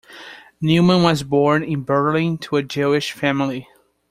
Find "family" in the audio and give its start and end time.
3.11-3.67